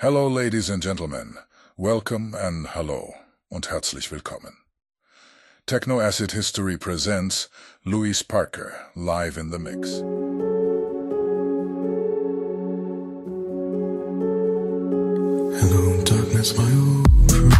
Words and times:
Hello, 0.00 0.26
ladies 0.26 0.70
and 0.70 0.82
gentlemen. 0.82 1.36
Welcome 1.76 2.34
and 2.34 2.68
hello 2.68 3.12
und 3.50 3.68
herzlich 3.68 4.10
willkommen. 4.10 4.56
Techno 5.66 6.00
Acid 6.00 6.32
History 6.32 6.78
presents 6.78 7.50
Luis 7.84 8.22
Parker 8.22 8.72
live 8.96 9.36
in 9.36 9.50
the 9.50 9.58
mix. 9.58 9.98
Hello, 15.60 16.02
darkness, 16.02 16.56
my 16.56 16.64
old. 16.64 17.59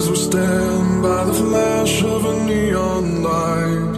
as 0.00 0.08
we 0.08 0.16
stand 0.16 1.02
by 1.02 1.24
the 1.24 1.34
flash 1.34 2.02
of 2.02 2.24
a 2.24 2.34
neon 2.46 3.22
light 3.22 3.94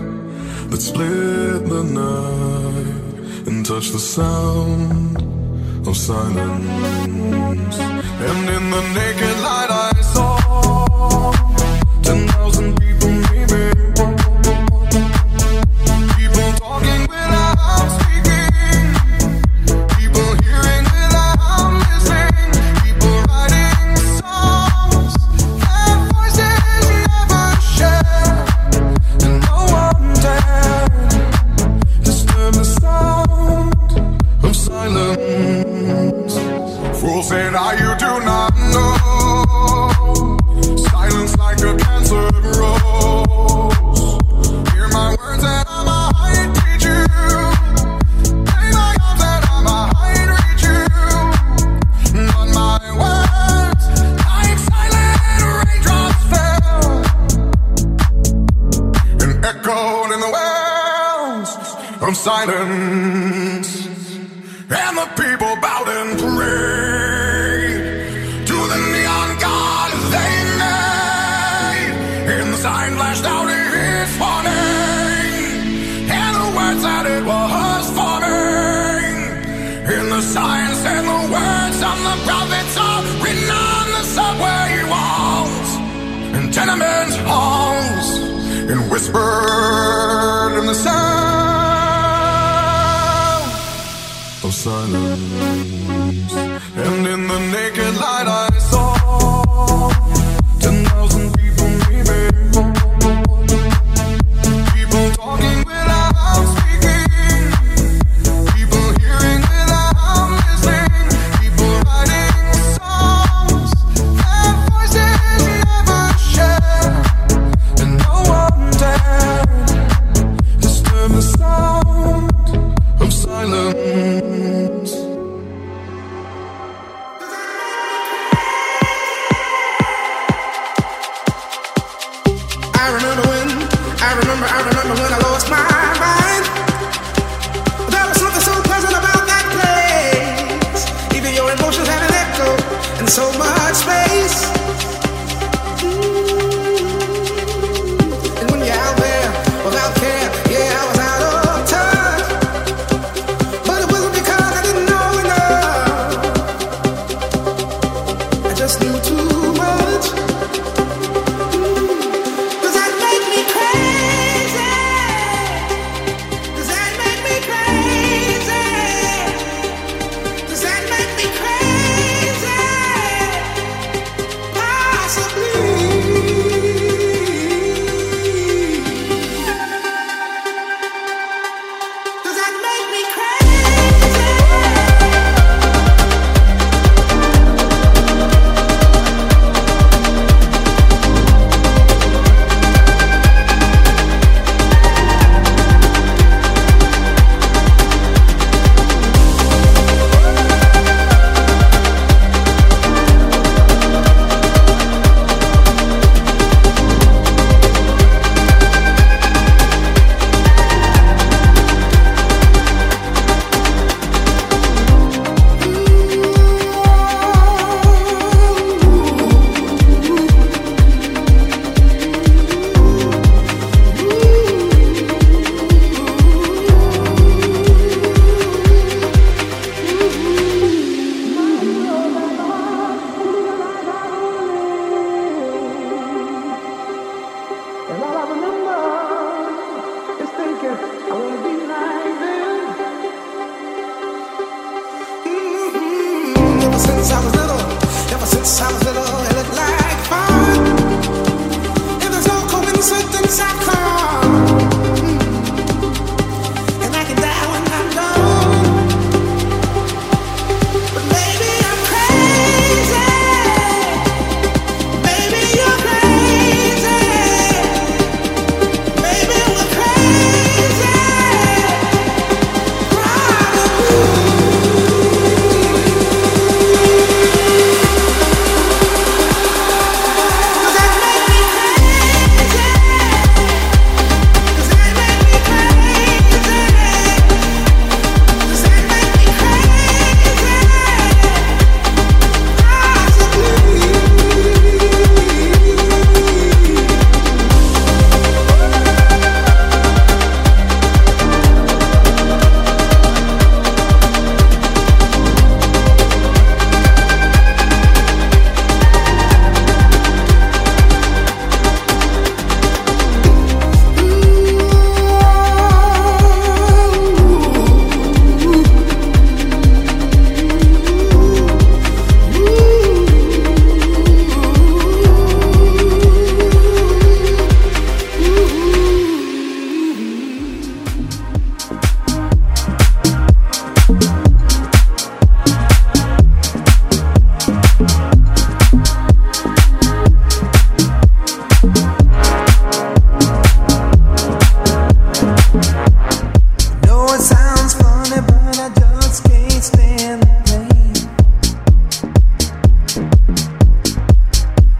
that 0.70 0.82
split 0.90 1.60
the 1.74 1.84
night 1.84 3.46
and 3.46 3.64
touch 3.64 3.90
the 3.90 4.00
sound 4.00 5.16
of 5.86 5.96
silence. 5.96 7.76
And 8.28 8.48
in 8.56 8.64
the 8.74 8.82
naked 8.96 9.36
light. 9.44 9.61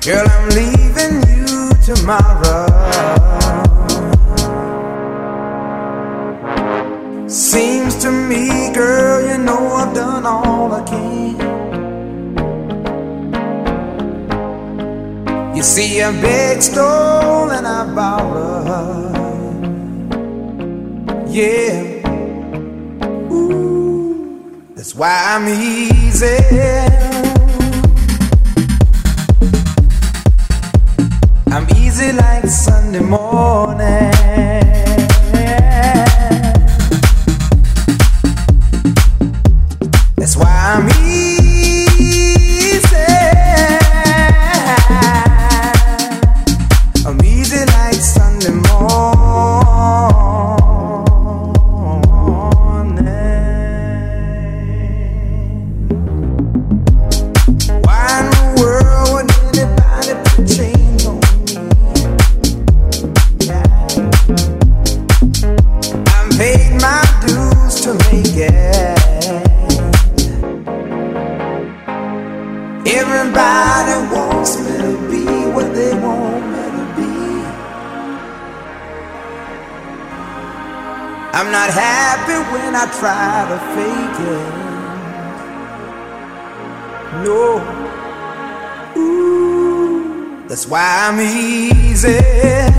Leaving 0.04 1.22
you 1.30 1.70
tomorrow. 1.84 2.66
Seems 7.28 7.94
to 8.02 8.10
me, 8.10 8.72
girl, 8.74 9.28
you 9.28 9.38
know 9.38 9.68
I've 9.68 9.94
done 9.94 10.26
all 10.26 10.72
I 10.72 10.82
can. 10.82 11.12
You 15.56 15.62
see, 15.62 16.02
I 16.02 16.10
begged, 16.20 16.64
stole, 16.64 17.50
and 17.50 17.64
I 17.64 17.94
borrowed. 17.94 19.12
Yeah. 21.28 22.02
Ooh, 23.32 24.66
that's 24.74 24.96
why 24.96 25.36
I'm 25.36 25.46
easy. 25.46 27.01
Like 32.10 32.48
Sunday 32.48 33.00
morning. 33.00 34.61
To 83.48 83.58
fake 83.74 84.20
it. 84.34 84.52
No. 87.24 87.44
Ooh, 88.96 90.46
that's 90.48 90.66
why 90.66 90.84
I'm 91.08 91.20
easy. 91.20 92.08
Yeah. 92.08 92.70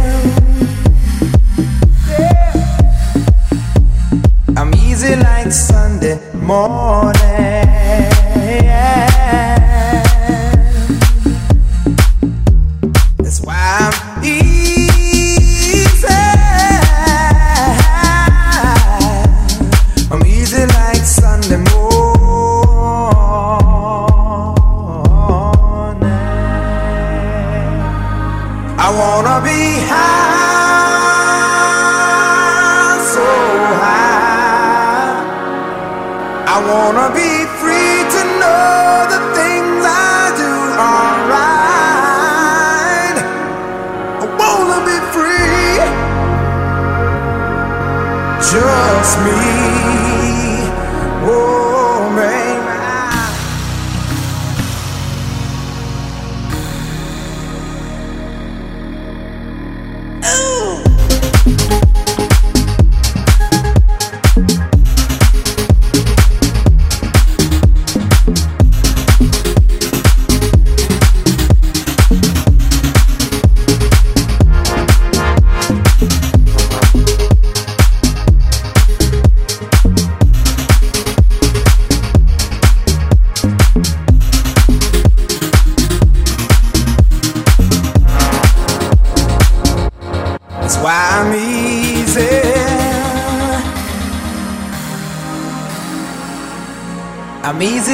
I'm 4.58 4.74
easy 4.76 5.16
like 5.16 5.52
Sunday 5.52 6.20
morning. 6.36 8.13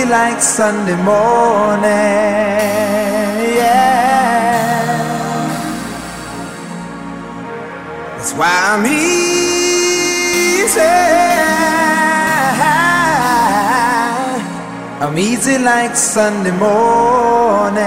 Like 0.09 0.41
Sunday 0.41 0.95
morning. 1.03 1.85
Yeah. 3.61 3.99
That's 8.15 8.33
why 8.33 8.51
I'm 8.71 8.85
easy. 8.85 9.69
I'm 15.01 15.17
easy 15.17 15.57
like 15.59 15.95
Sunday 15.95 16.51
morning. 16.51 17.79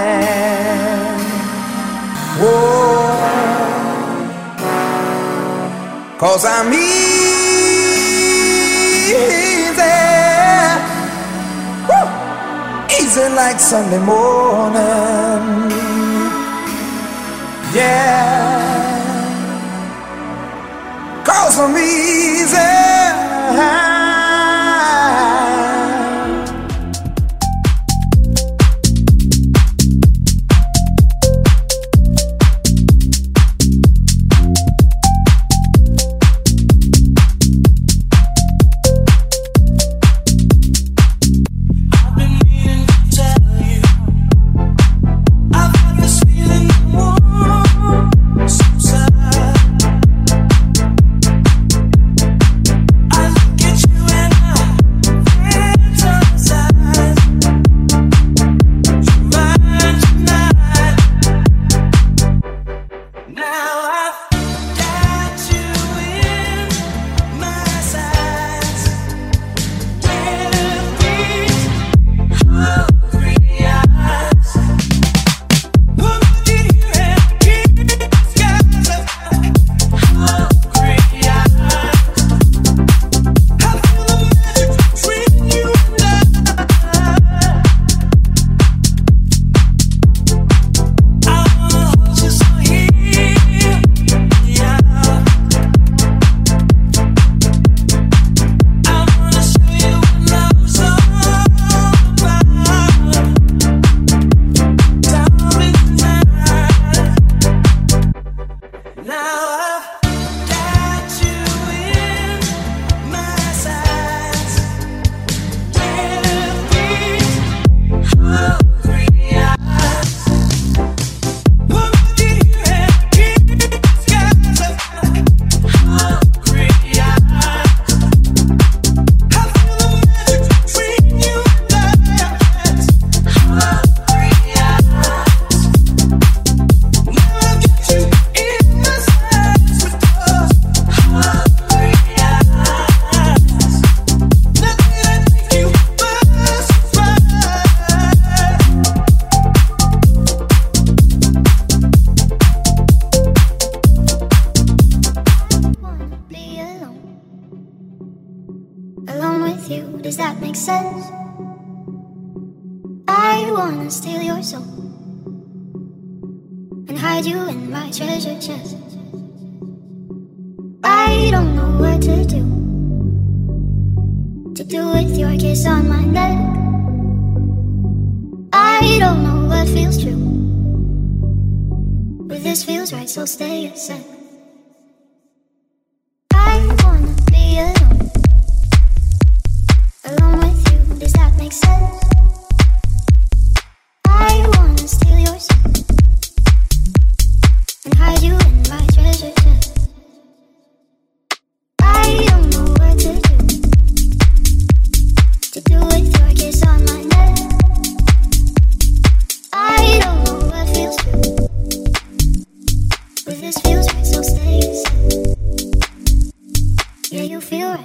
Whoa. 2.39 3.17
Cause 6.17 6.45
I'm 6.45 6.73
easy. 6.73 7.32
Easy 13.13 13.29
like 13.29 13.59
Sunday 13.59 13.99
morning. 13.99 15.69
Yeah. 17.71 18.43
Cause 21.23 21.59
I'm 21.59 21.77
easy. 21.77 23.92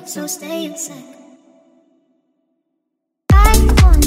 so 0.09 0.27
stay 0.27 0.65
inside. 0.65 1.05
I 3.31 3.69
want 3.83 3.98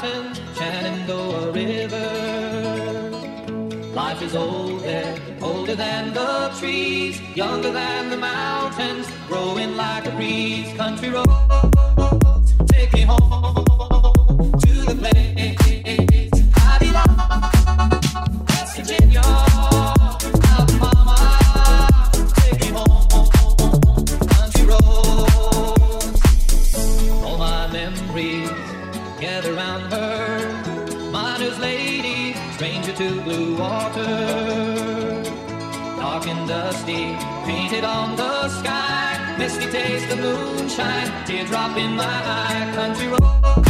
mountains, 0.00 0.40
Shenandoah 0.56 1.52
River. 1.52 3.10
Life 3.94 4.22
is 4.22 4.36
old 4.36 4.80
there, 4.82 5.18
older 5.42 5.74
than 5.74 6.14
the 6.14 6.54
trees, 6.58 7.20
younger 7.34 7.72
than 7.72 8.10
the 8.10 8.16
mountains, 8.16 9.08
growing 9.26 9.76
like 9.76 10.06
a 10.06 10.10
breeze. 10.12 10.72
Country 10.76 11.10
roads, 11.10 12.54
take 12.68 12.92
me 12.92 13.00
home 13.00 13.64
to 14.60 14.72
the 14.86 14.96
place 15.00 16.30
I 16.56 16.78
belong, 16.78 18.46
West 18.46 18.76
Virginia. 18.76 19.47
dusty, 36.70 37.16
painted 37.46 37.82
on 37.82 38.14
the 38.16 38.48
sky. 38.60 39.36
Misty 39.38 39.70
taste 39.70 40.12
of 40.12 40.18
moonshine, 40.18 41.10
teardrop 41.26 41.76
in 41.78 41.96
my 41.96 42.04
eye, 42.04 42.70
country 42.74 43.08
road. 43.08 43.67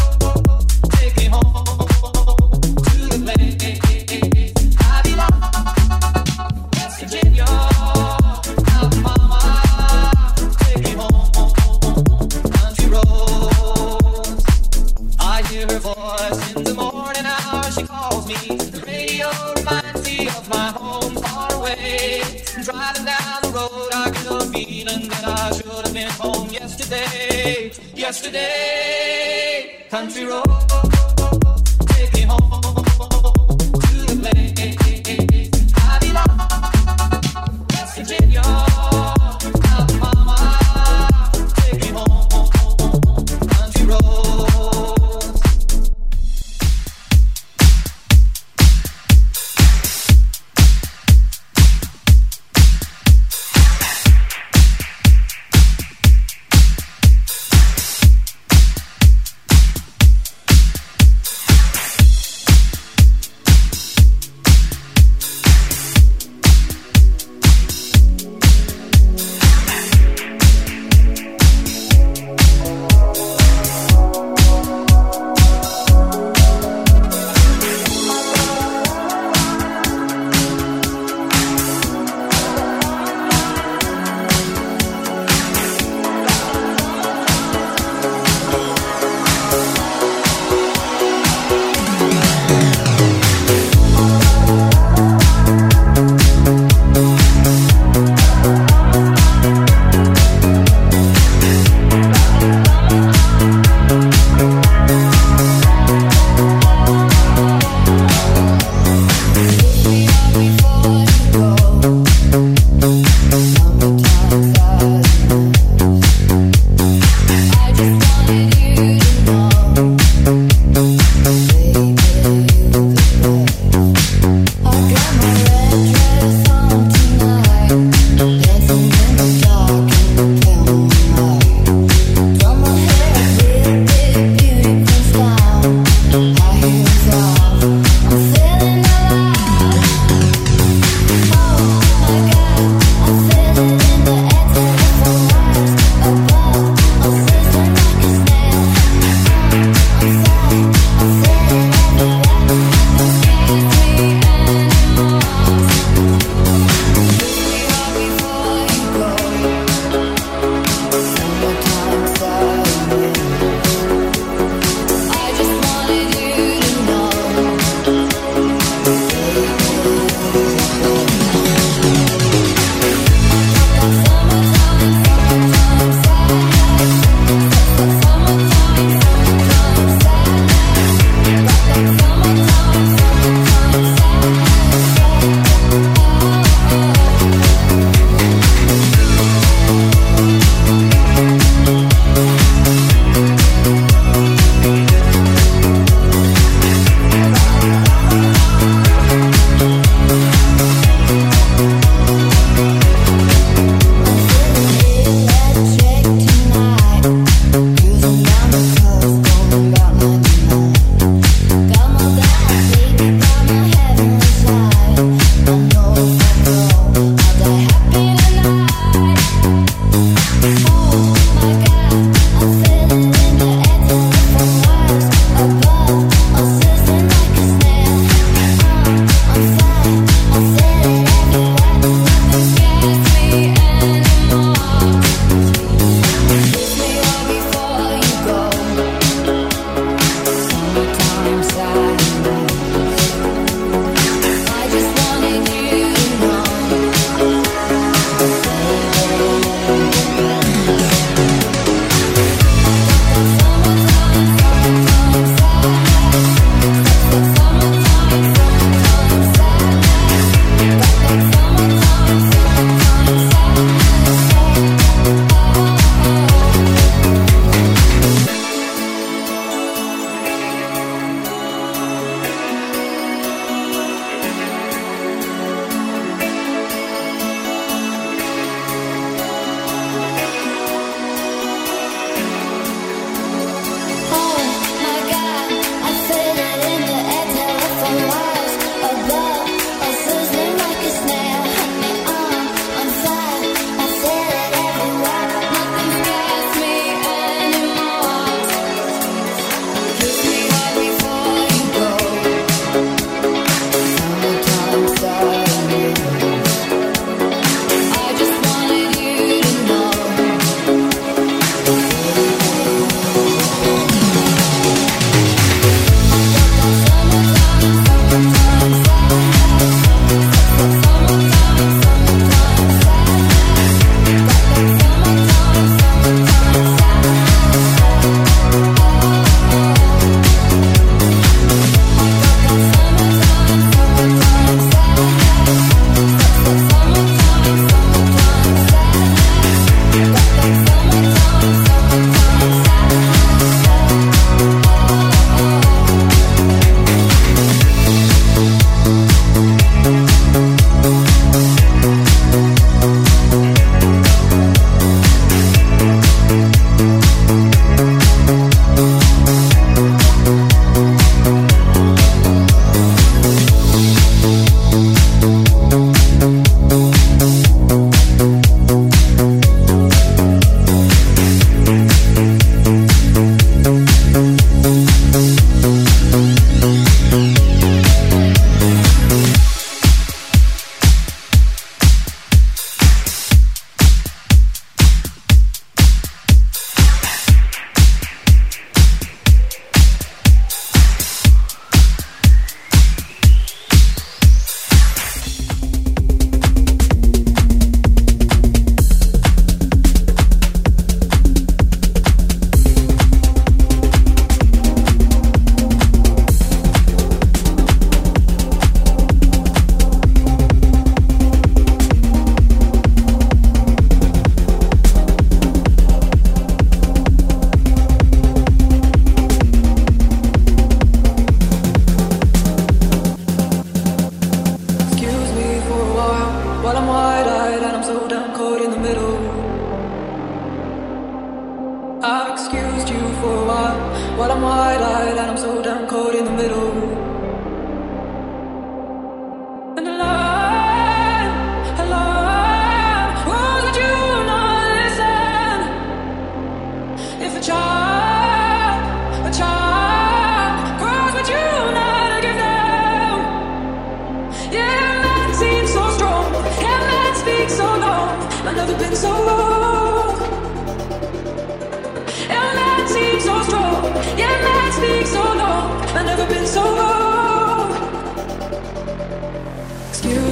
driving 22.73 23.07
down 23.07 23.41
the 23.43 23.49
road, 23.49 23.89
I 23.95 24.11
got 24.11 24.45
a 24.45 24.47
feeling 24.51 25.09
that 25.09 25.25
I 25.25 25.57
should 25.57 25.87
have 25.87 25.95
been 25.95 26.11
home 26.11 26.51
yesterday. 26.51 27.73
Yesterday, 27.95 29.87
country 29.89 30.27
road. 30.27 31.18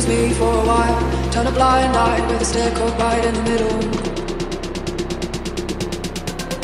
with 0.06 0.28
me 0.28 0.32
for 0.34 0.52
a 0.52 0.66
while. 0.66 1.30
Turn 1.30 1.46
a 1.46 1.52
blind 1.52 1.96
eye 1.96 2.20
with 2.28 2.42
a 2.42 2.44
stare 2.44 2.74
caught 2.74 2.98
right 2.98 3.24
in 3.24 3.34
the 3.34 3.42
middle. 3.42 3.80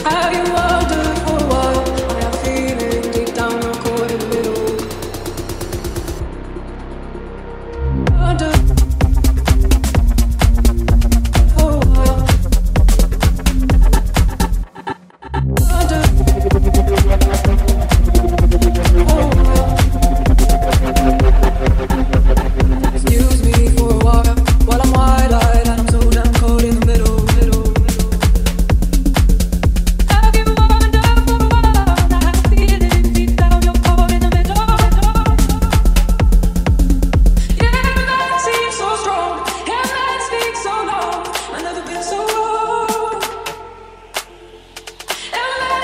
Have 0.05 0.33
you 0.35 0.53
wondered 0.53 1.19
for 1.27 1.45
a 1.45 1.49
while. 1.49 2.02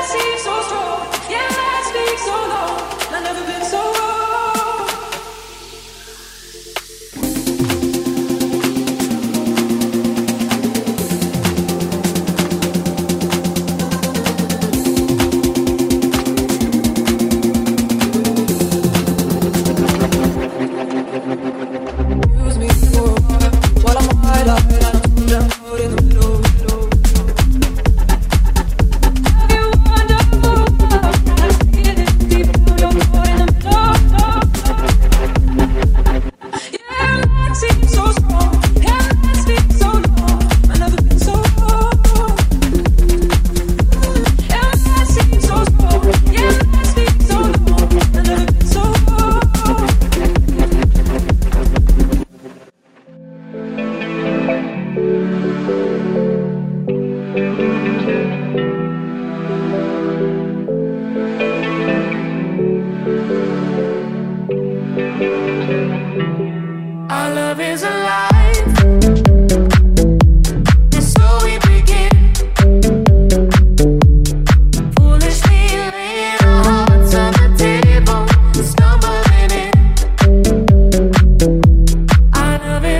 seem 0.09 0.39
so 0.39 0.55
strong. 0.63 1.01
Yeah, 1.29 1.45
I 1.45 1.83
speak 1.91 2.19
so 2.19 2.37
long. 2.55 2.81
I've 3.15 3.23
never 3.23 3.45
been 3.47 3.65
so. 3.65 3.98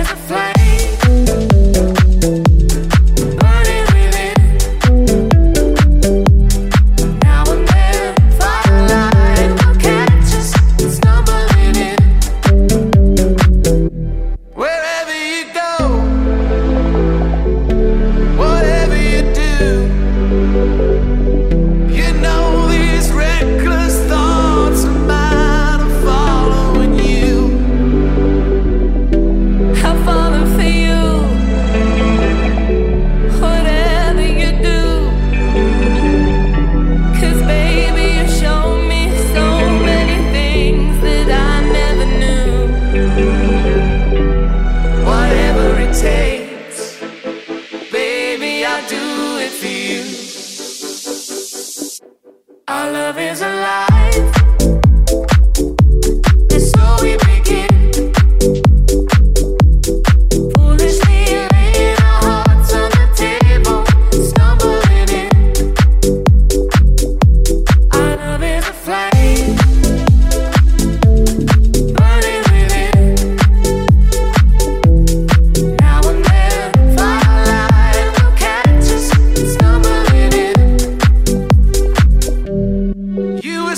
I 0.09 0.15
fly. 0.15 0.38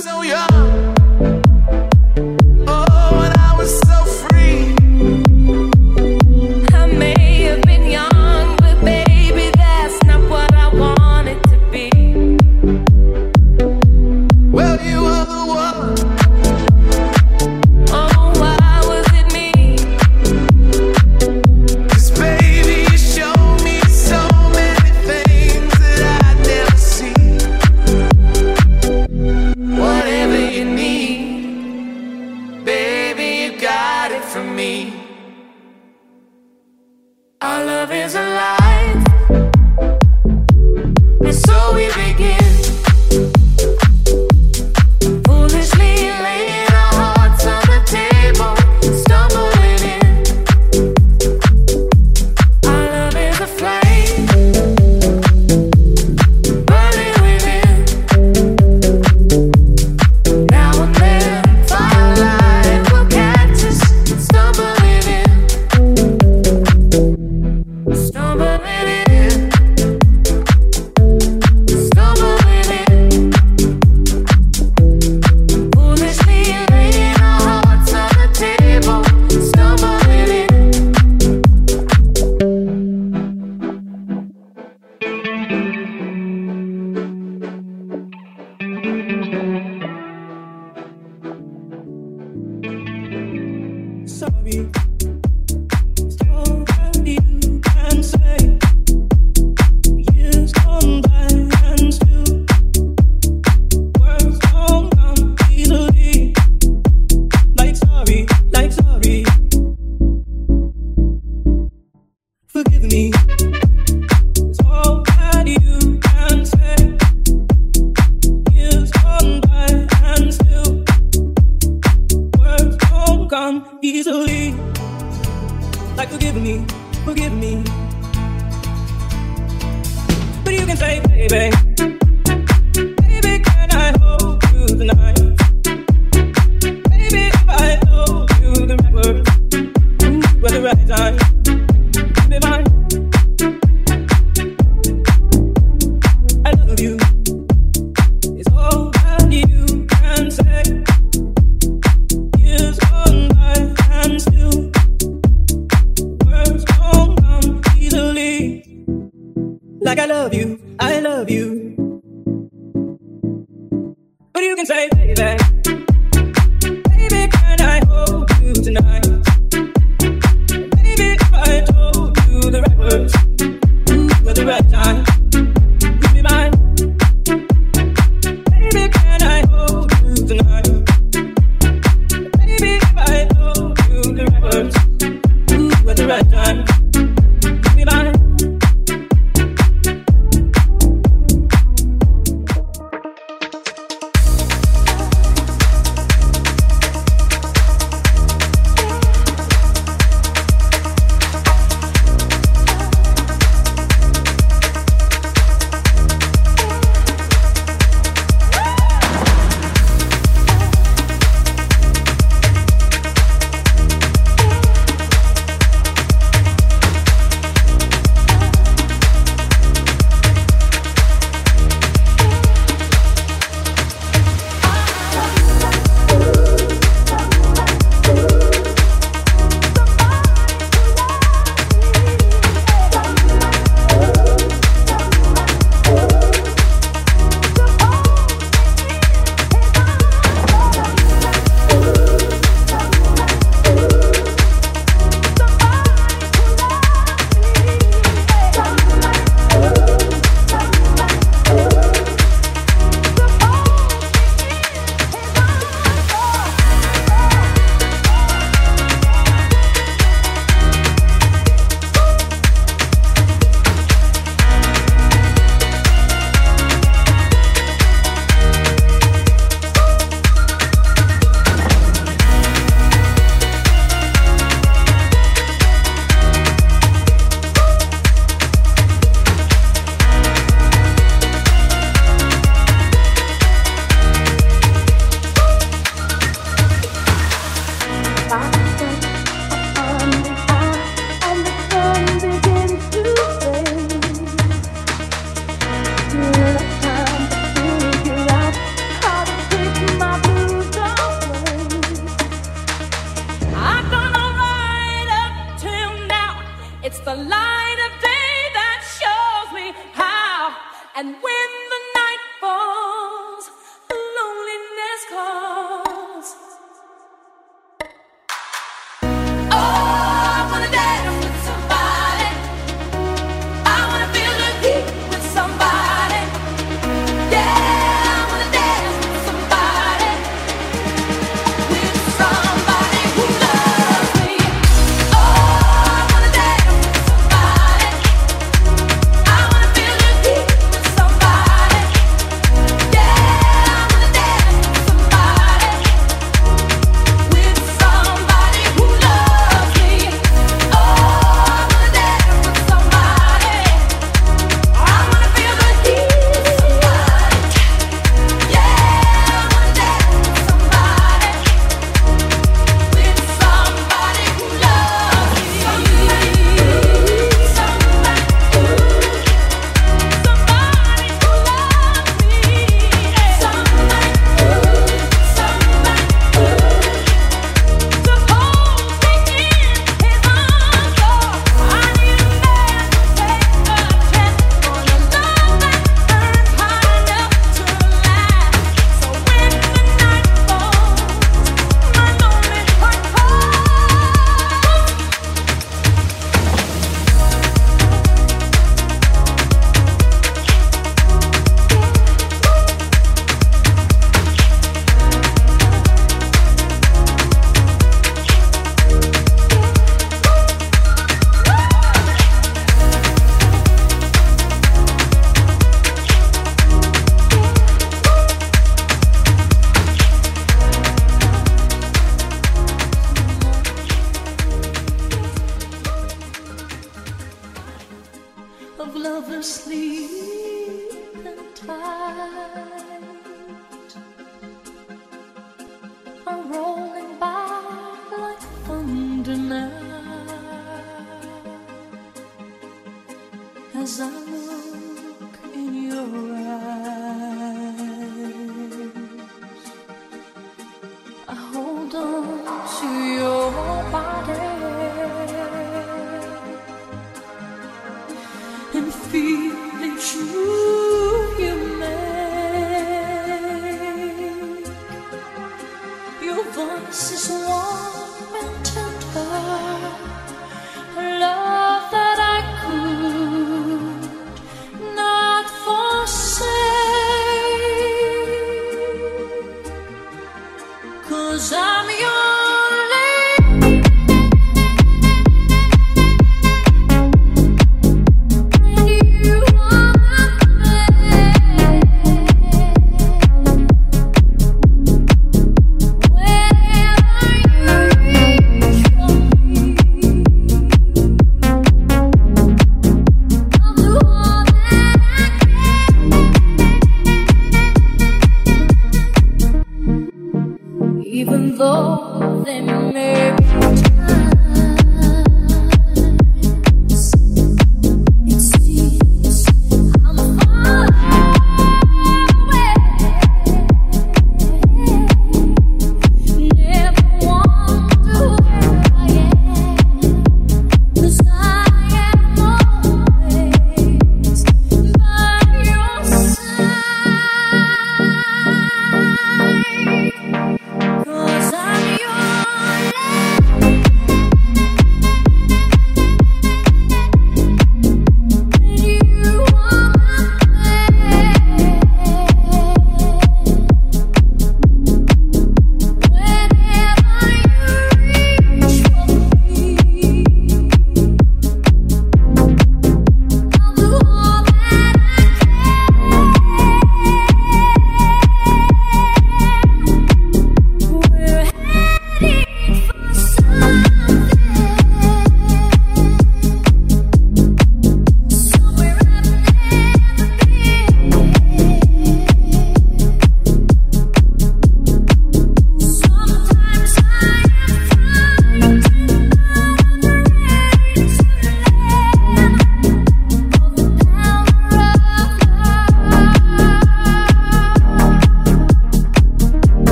know 0.00 0.22
you're 0.22 0.51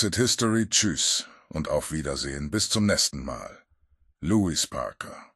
Lucid 0.00 0.16
History, 0.16 0.66
tschüss 0.66 1.26
und 1.50 1.68
auf 1.68 1.92
Wiedersehen. 1.92 2.50
Bis 2.50 2.70
zum 2.70 2.86
nächsten 2.86 3.22
Mal. 3.22 3.58
Louis 4.22 4.66
Parker. 4.66 5.29